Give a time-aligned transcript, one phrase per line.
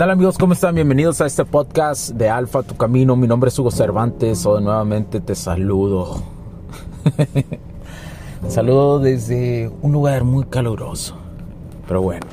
[0.00, 0.38] Tal amigos?
[0.38, 0.74] ¿Cómo están?
[0.74, 3.16] Bienvenidos a este podcast de Alfa, tu camino.
[3.16, 4.46] Mi nombre es Hugo Cervantes.
[4.46, 6.22] Hoy nuevamente te saludo.
[8.48, 11.16] saludo desde un lugar muy caluroso.
[11.86, 12.24] Pero bueno,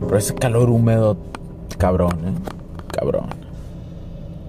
[0.00, 1.16] pero ese calor húmedo,
[1.78, 2.34] cabrón, ¿eh?
[2.90, 3.26] Cabrón.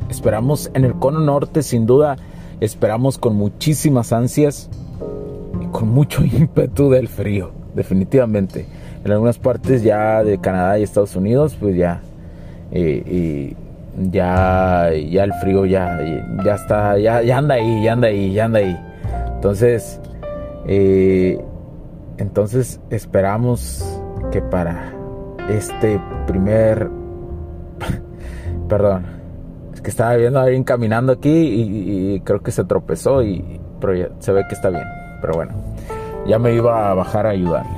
[0.10, 2.16] Esperamos en el cono norte, sin duda,
[2.60, 4.68] esperamos con muchísimas ansias
[5.62, 8.66] y con mucho ímpetu del frío, definitivamente.
[9.06, 12.02] En algunas partes ya de Canadá y Estados Unidos, pues ya
[12.72, 13.56] y,
[14.10, 16.00] ya, ya el frío ya,
[16.46, 18.80] ya está, ya, anda ahí, ya anda ahí, ya anda ahí.
[19.36, 20.00] Entonces,
[20.68, 21.44] eh,
[22.18, 23.84] entonces esperamos
[24.32, 24.94] que para
[25.50, 26.90] este primer,
[28.70, 29.06] perdón,
[29.74, 33.96] es que estaba viendo a alguien caminando aquí y, creo que se tropezó y pero
[33.96, 34.86] ya se ve que está bien.
[35.22, 35.54] Pero bueno,
[36.28, 37.78] ya me iba a bajar a ayudarle.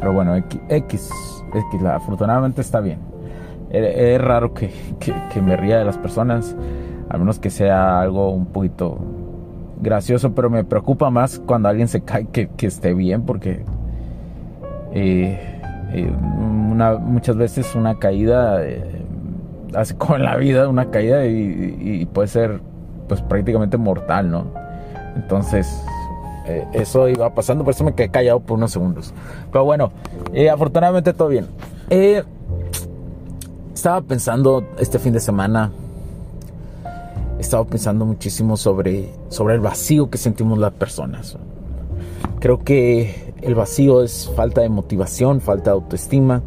[0.00, 1.10] Pero bueno, X, X,
[1.54, 3.15] X afortunadamente está bien
[3.70, 4.70] es raro que,
[5.42, 6.56] me ría de las personas,
[7.08, 8.98] a menos que sea algo un poquito
[9.80, 13.64] gracioso, pero me preocupa más cuando alguien se cae que, esté bien, porque
[14.92, 15.60] eh,
[15.92, 19.02] eh, muchas veces una caída eh,
[19.74, 22.60] hace como en la vida una caída y, puede ser
[23.08, 24.46] pues prácticamente mortal, ¿no?
[25.14, 25.82] Entonces
[26.72, 29.12] eso iba pasando, por eso me quedé callado por unos segundos.
[29.50, 29.90] Pero bueno,
[30.52, 31.46] afortunadamente todo bien.
[33.76, 35.70] Estaba pensando este fin de semana,
[37.38, 41.36] estaba pensando muchísimo sobre, sobre el vacío que sentimos las personas.
[42.40, 46.40] Creo que el vacío es falta de motivación, falta de autoestima.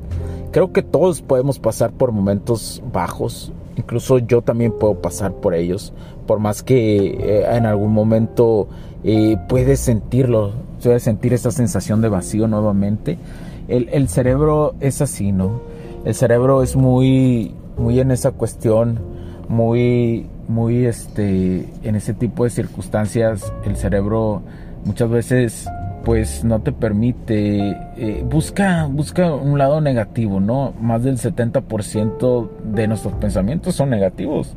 [0.51, 5.94] Creo que todos podemos pasar por momentos bajos, incluso yo también puedo pasar por ellos,
[6.25, 8.68] por más que eh, en algún momento
[9.03, 10.53] eh, puedes sentirlo,
[10.84, 13.19] puedes sentir esa sensación de vacío nuevamente.
[13.68, 15.78] El, el cerebro es así, ¿no?
[16.06, 19.00] El cerebro es muy, muy en esa cuestión,
[19.48, 24.42] muy, muy este, en ese tipo de circunstancias, el cerebro
[24.86, 25.70] muchas veces
[26.04, 30.74] pues no te permite, eh, busca, busca un lado negativo, ¿no?
[30.80, 34.56] Más del 70% de nuestros pensamientos son negativos.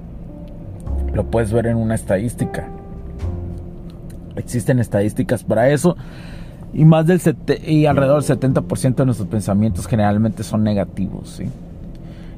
[1.13, 2.69] Lo puedes ver en una estadística.
[4.37, 5.97] Existen estadísticas para eso
[6.75, 7.21] y más del
[7.67, 11.45] y alrededor del 70% de nuestros pensamientos generalmente son negativos, ¿sí?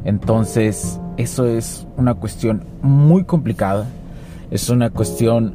[0.04, 3.86] Entonces, eso es una cuestión muy complicada.
[4.50, 5.52] Es una cuestión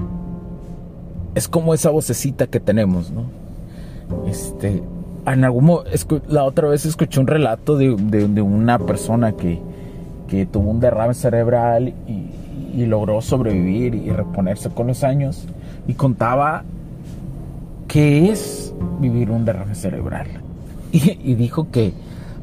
[1.35, 3.23] es como esa vocecita que tenemos, ¿no?
[4.27, 4.83] Este,
[5.25, 5.79] en algún
[6.27, 7.91] la otra vez escuché un relato de,
[8.41, 9.59] una persona que,
[10.27, 12.31] que, tuvo un derrame cerebral y,
[12.73, 15.45] y, logró sobrevivir y reponerse con los años
[15.87, 16.63] y contaba
[17.89, 20.27] que es vivir un derrame cerebral.
[20.91, 21.93] Y, dijo que,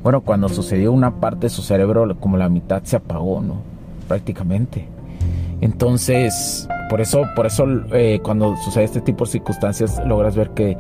[0.03, 3.57] bueno, cuando sucedió una parte de su cerebro, como la mitad se apagó, ¿no?
[4.07, 4.87] Prácticamente.
[5.61, 10.77] Entonces, por eso, por eso eh, cuando sucede este tipo de circunstancias, logras ver que,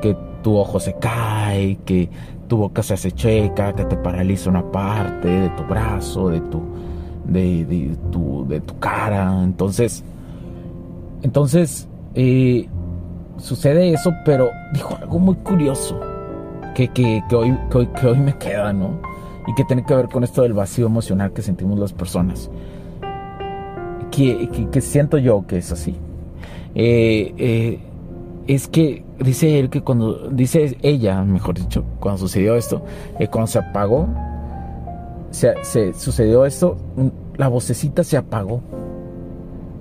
[0.00, 2.08] que tu ojo se cae, que
[2.48, 6.62] tu boca se hace checa, que te paraliza una parte de tu brazo, de tu,
[7.26, 9.42] de, de tu, de tu cara.
[9.42, 10.02] Entonces,
[11.22, 12.66] entonces, eh,
[13.40, 15.98] sucede eso, pero dijo algo muy curioso
[16.74, 19.00] que, que, hoy, que, hoy, me queda, ¿no?
[19.46, 22.50] Y que tiene que ver con esto del vacío emocional que sentimos las personas.
[24.10, 25.96] Que, que siento yo que es así.
[26.74, 27.80] Eh, eh,
[28.46, 32.82] es que dice él que cuando, dice ella, mejor dicho, cuando sucedió esto,
[33.18, 34.08] eh, cuando se apagó,
[35.30, 36.76] se, se, sucedió esto,
[37.36, 38.60] la vocecita se apagó.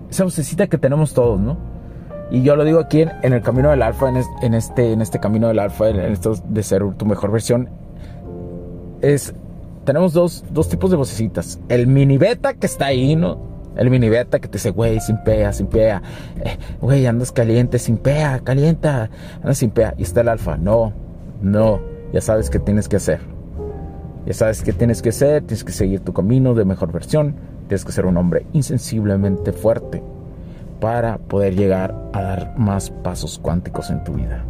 [0.10, 1.69] Esa vocecita que tenemos todos, ¿no?
[2.32, 5.48] Y yo lo digo aquí en, el camino del alfa, en, este, en este camino
[5.48, 7.70] del alfa, en, esto de ser tu mejor versión,
[9.02, 9.34] es,
[9.84, 11.60] tenemos dos, tipos de vocecitas.
[11.70, 13.40] El mini beta que está ahí, ¿no?
[13.76, 16.04] El mini beta que te dice, güey, sin pea, sin pea.
[16.44, 19.10] Eh, güey, andas caliente, sin pea, calienta.
[19.38, 19.96] Andas sin pea.
[19.98, 20.58] Y está el alfa.
[20.58, 20.94] No,
[21.42, 21.80] no.
[22.14, 23.22] Ya sabes qué tienes que hacer.
[24.26, 25.44] Ya sabes qué tienes que hacer.
[25.44, 27.36] Tienes que seguir tu camino de mejor versión.
[27.68, 30.04] Tienes que ser un hombre insensiblemente fuerte
[30.80, 34.46] para poder llegar a dar más pasos cuánticos en tu vida.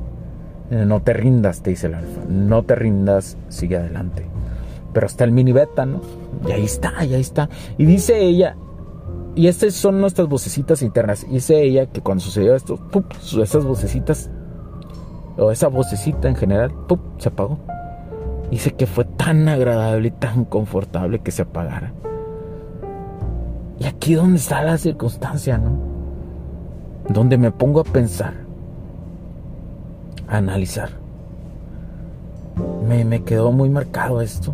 [0.71, 2.21] Eh, no te rindas, te dice el alfa.
[2.27, 4.25] No te rindas, sigue adelante.
[4.93, 6.01] Pero está el mini beta, ¿no?
[6.47, 7.49] Y ahí está, y ahí está.
[7.77, 8.55] Y dice ella,
[9.35, 11.23] y estas son nuestras vocecitas internas.
[11.23, 13.05] Y dice ella que cuando sucedió esto, ¡pup!
[13.41, 14.29] esas vocecitas,
[15.37, 16.99] o esa vocecita en general, ¡pup!
[17.17, 17.59] se apagó.
[18.51, 21.93] Dice que fue tan agradable y tan confortable que se apagara.
[23.79, 25.88] Y aquí donde está la circunstancia, ¿no?
[27.09, 28.33] Donde me pongo a pensar,
[30.27, 30.89] a analizar.
[32.87, 34.53] Me, me quedó muy marcado esto.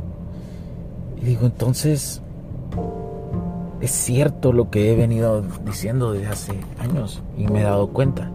[1.22, 2.22] Y digo, entonces,
[3.82, 8.32] es cierto lo que he venido diciendo desde hace años y me he dado cuenta.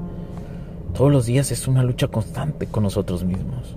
[0.94, 3.76] Todos los días es una lucha constante con nosotros mismos.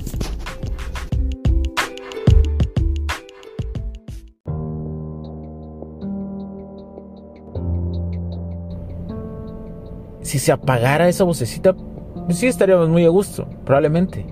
[10.31, 14.25] Si se apagara esa vocecita, pues sí estaríamos muy a gusto, probablemente.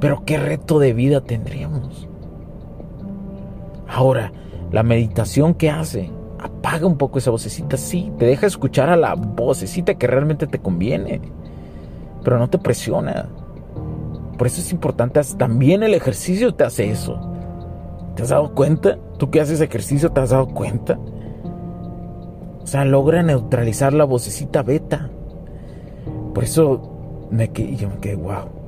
[0.00, 2.08] Pero qué reto de vida tendríamos.
[3.86, 4.32] Ahora,
[4.72, 6.10] la meditación que hace,
[6.40, 10.58] apaga un poco esa vocecita, sí, te deja escuchar a la vocecita que realmente te
[10.58, 11.20] conviene,
[12.24, 13.28] pero no te presiona.
[14.36, 17.20] Por eso es importante, también el ejercicio te hace eso.
[18.16, 18.98] ¿Te has dado cuenta?
[19.16, 20.98] Tú que haces ejercicio, ¿te has dado cuenta?
[22.68, 25.08] O sea, logra neutralizar la vocecita beta.
[26.34, 28.58] Por eso me quedé, yo me quedé, wow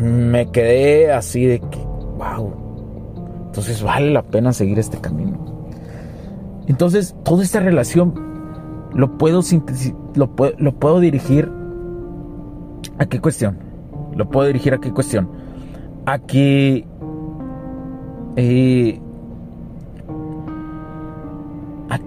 [0.00, 1.78] me quedé así de que,
[2.16, 2.52] wow.
[3.46, 5.38] Entonces vale la pena seguir este camino.
[6.66, 8.14] Entonces, toda esta relación
[8.94, 9.40] lo puedo,
[10.14, 11.50] lo, lo puedo dirigir
[12.98, 13.58] a qué cuestión.
[14.14, 15.28] Lo puedo dirigir a qué cuestión.
[16.06, 16.86] A que
[18.36, 19.00] eh,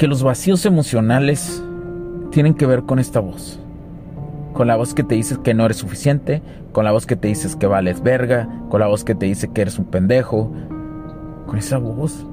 [0.02, 1.62] que los vacíos emocionales
[2.32, 3.60] tienen que ver con esta voz
[4.54, 7.28] con la voz que te dice que no eres suficiente, con la voz que te
[7.28, 10.52] dices que vales verga, con la voz que te dice que eres un pendejo,
[11.46, 12.26] con esa voz.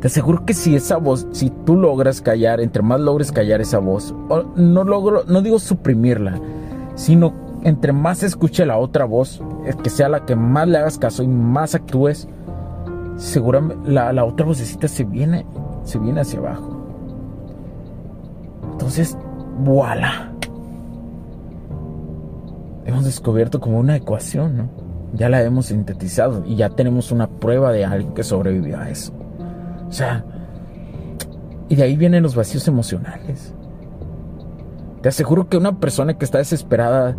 [0.00, 3.78] Te aseguro que si esa voz, si tú logras callar, entre más logres callar esa
[3.78, 4.14] voz,
[4.54, 6.40] no logro, no digo suprimirla,
[6.94, 7.32] sino
[7.64, 9.42] entre más escuche la otra voz,
[9.82, 12.28] que sea la que más le hagas caso y más actúes,
[13.16, 15.44] seguramente la, la otra vocecita se viene,
[15.88, 16.76] se viene hacia abajo.
[18.72, 19.16] Entonces,
[19.64, 20.32] voilà
[22.88, 24.68] hemos descubierto como una ecuación, ¿no?
[25.12, 29.12] Ya la hemos sintetizado y ya tenemos una prueba de alguien que sobrevivió a eso.
[29.86, 30.24] O sea,
[31.68, 33.54] y de ahí vienen los vacíos emocionales.
[35.02, 37.14] Te aseguro que una persona que está desesperada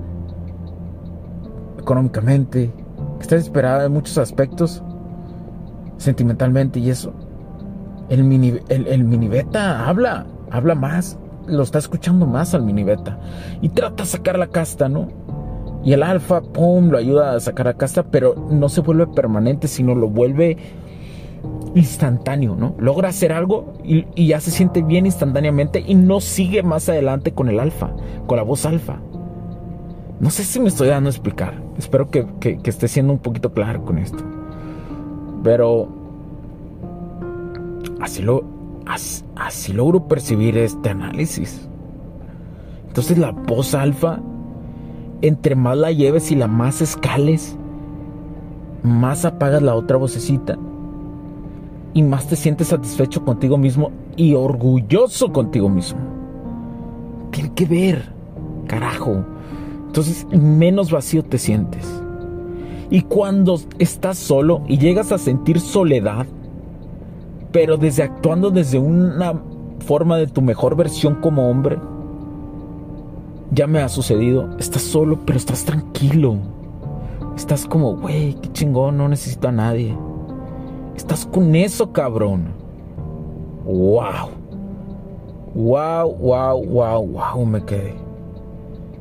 [1.77, 2.71] económicamente,
[3.17, 4.83] que está desesperada en muchos aspectos,
[5.97, 7.13] sentimentalmente y eso,
[8.09, 12.83] el mini, el, el mini beta habla, habla más, lo está escuchando más al mini
[12.83, 13.19] beta
[13.61, 15.07] y trata de sacar la casta, ¿no?
[15.83, 19.67] Y el alfa, pum, lo ayuda a sacar a casta, pero no se vuelve permanente,
[19.67, 20.57] sino lo vuelve
[21.75, 22.75] instantáneo, ¿no?
[22.77, 27.47] Logra hacer algo y, ya se siente bien instantáneamente y no sigue más adelante con
[27.47, 27.91] el alfa,
[28.27, 28.99] con la voz alfa.
[30.19, 31.53] No sé si me estoy dando a explicar.
[31.77, 32.27] Espero que,
[32.63, 34.21] esté siendo un poquito claro con esto.
[35.43, 35.87] Pero
[38.01, 38.43] así, lo,
[39.35, 41.67] así logro percibir este análisis.
[42.87, 44.19] Entonces la voz alfa
[45.21, 47.57] entre más la lleves y la más escales,
[48.83, 50.57] más apagas la otra vocecita
[51.93, 55.99] y más te sientes satisfecho contigo mismo y orgulloso contigo mismo.
[57.31, 58.13] Tiene que ver,
[58.67, 59.25] carajo.
[59.87, 61.85] Entonces menos vacío te sientes.
[62.89, 66.25] Y cuando estás solo y llegas a sentir soledad,
[67.51, 69.41] pero desde actuando desde una
[69.85, 71.77] forma de tu mejor versión como hombre,
[73.51, 76.37] ya me ha sucedido, estás solo, pero estás tranquilo.
[77.35, 79.97] Estás como, güey, qué chingón, no necesito a nadie.
[80.95, 82.49] Estás con eso, cabrón.
[83.63, 84.29] Wow.
[85.55, 87.95] Wow, wow, wow, wow, me quedé.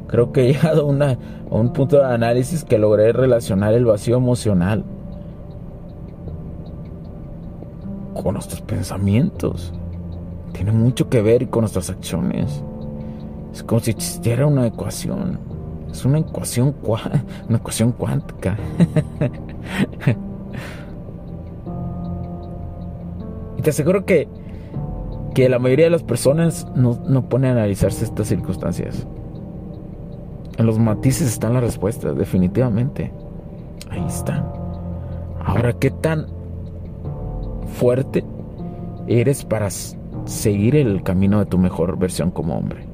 [0.06, 4.16] Creo que he llegado a, a un punto de análisis que logré relacionar el vacío
[4.16, 4.84] emocional
[8.22, 9.72] con nuestros pensamientos.
[10.52, 12.62] Tiene mucho que ver con nuestras acciones.
[13.52, 15.38] Es como si existiera una ecuación.
[15.90, 16.74] Es una ecuación,
[17.48, 18.58] una ecuación cuántica.
[23.56, 24.28] y te aseguro que,
[25.34, 29.06] que la mayoría de las personas no, no pone a analizarse estas circunstancias.
[30.58, 33.12] En los matices están las respuestas, definitivamente.
[33.90, 34.44] Ahí están.
[35.44, 36.37] Ahora, ¿qué tan
[37.68, 38.24] fuerte
[39.06, 42.86] eres para seguir el camino de tu mejor versión como hombre?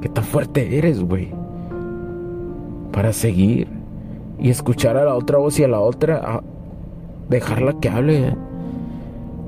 [0.00, 1.32] ¿Qué tan fuerte eres, güey?
[2.92, 3.68] Para seguir
[4.38, 6.42] y escuchar a la otra voz y a la otra,
[7.28, 8.36] dejarla que hable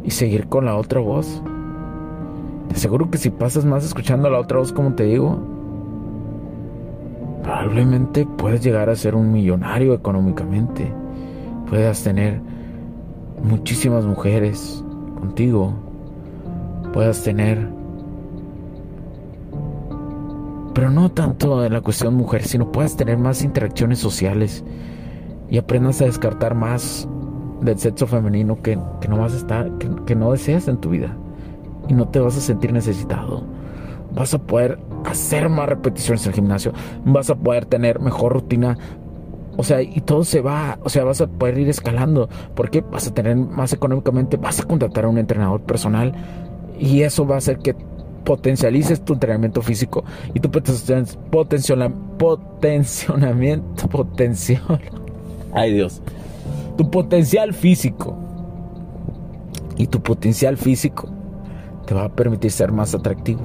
[0.05, 1.43] y seguir con la otra voz.
[2.69, 5.39] Te aseguro que si pasas más escuchando a la otra voz, como te digo,
[7.43, 10.93] probablemente puedes llegar a ser un millonario económicamente.
[11.69, 12.41] Puedas tener
[13.45, 14.83] muchísimas mujeres
[15.21, 15.73] contigo.
[16.93, 17.69] Puedas tener
[20.75, 24.65] pero no tanto en la cuestión mujer, sino puedas tener más interacciones sociales
[25.49, 27.09] y aprendas a descartar más
[27.61, 31.17] del sexo femenino que, no vas a estar, que, no deseas en tu vida.
[31.89, 33.45] Y no te vas a sentir necesitado.
[34.13, 36.73] Vas a poder hacer más repeticiones en el gimnasio.
[37.05, 38.77] Vas a poder tener mejor rutina.
[39.57, 42.29] O sea, y todo se va, o sea, vas a poder ir escalando.
[42.55, 46.15] Porque vas a tener más económicamente, vas a contratar a un entrenador personal.
[46.79, 47.77] Y eso va a hacer que
[48.25, 51.19] potencialices tu entrenamiento físico y tu potenciamiento
[53.91, 54.81] potencial.
[55.53, 56.03] Ay Dios.
[56.77, 58.17] Tu potencial físico
[59.77, 61.09] y tu potencial físico
[61.87, 63.43] te va a permitir ser más atractivo.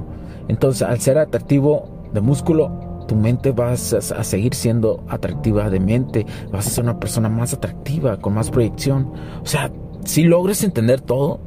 [0.48, 6.26] Entonces, al ser atractivo de músculo, tu mente va a, seguir siendo atractiva de mente,
[6.52, 9.10] vas a ser una persona más atractiva, con más proyección.
[9.42, 9.72] O sea,
[10.04, 11.40] si logres entender todo,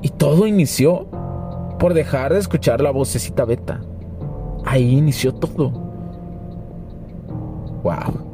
[0.00, 1.06] y todo inició
[1.78, 3.82] por dejar de escuchar la vocecita beta.
[4.64, 5.68] Ahí inició todo.
[7.82, 8.24] Wow.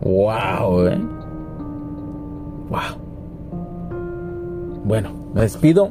[0.00, 1.00] Wow, ¿eh?
[2.70, 2.96] Wow.
[4.86, 5.90] Bueno, me despido.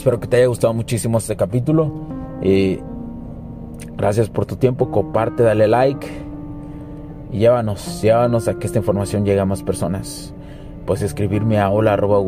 [0.00, 1.92] Espero que te haya gustado muchísimo este capítulo.
[2.40, 2.80] Eh,
[3.98, 4.90] gracias por tu tiempo.
[4.90, 6.06] Comparte, dale like.
[7.30, 10.32] Y llévanos, llévanos a que esta información llegue a más personas.
[10.86, 12.18] Puedes escribirme a hola arroba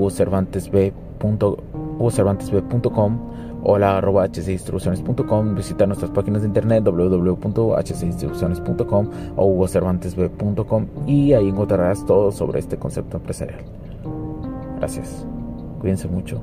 [5.54, 13.16] visita nuestras páginas de internet www.hcinstrucciones.com o hugocervantesb.com y ahí encontrarás todo sobre este concepto
[13.16, 13.64] empresarial.
[14.76, 15.26] Gracias.
[15.80, 16.42] Cuídense mucho.